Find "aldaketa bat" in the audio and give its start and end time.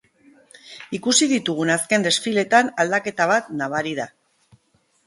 2.85-3.55